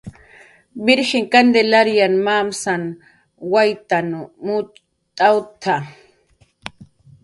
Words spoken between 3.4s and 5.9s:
waytn mucht'awtna